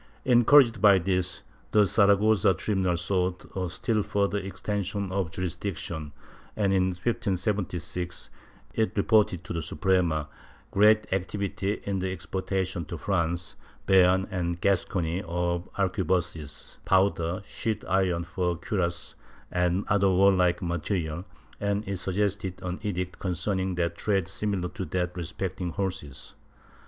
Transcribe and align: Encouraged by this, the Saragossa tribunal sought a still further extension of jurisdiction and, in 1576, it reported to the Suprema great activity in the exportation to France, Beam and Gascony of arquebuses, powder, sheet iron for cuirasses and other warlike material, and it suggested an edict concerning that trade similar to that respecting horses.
Encouraged 0.25 0.81
by 0.81 0.97
this, 0.97 1.43
the 1.73 1.85
Saragossa 1.85 2.55
tribunal 2.55 2.97
sought 2.97 3.45
a 3.55 3.69
still 3.69 4.01
further 4.01 4.39
extension 4.39 5.11
of 5.11 5.29
jurisdiction 5.29 6.11
and, 6.55 6.73
in 6.73 6.85
1576, 6.85 8.31
it 8.73 8.97
reported 8.97 9.43
to 9.43 9.53
the 9.53 9.61
Suprema 9.61 10.27
great 10.71 11.05
activity 11.13 11.81
in 11.83 11.99
the 11.99 12.11
exportation 12.11 12.83
to 12.85 12.97
France, 12.97 13.55
Beam 13.85 14.25
and 14.31 14.59
Gascony 14.59 15.21
of 15.21 15.69
arquebuses, 15.77 16.79
powder, 16.83 17.43
sheet 17.47 17.83
iron 17.87 18.23
for 18.23 18.55
cuirasses 18.57 19.13
and 19.51 19.85
other 19.87 20.09
warlike 20.09 20.63
material, 20.63 21.25
and 21.59 21.87
it 21.87 21.97
suggested 21.97 22.59
an 22.63 22.79
edict 22.81 23.19
concerning 23.19 23.75
that 23.75 23.99
trade 23.99 24.27
similar 24.27 24.69
to 24.69 24.83
that 24.85 25.15
respecting 25.15 25.69
horses. 25.69 26.33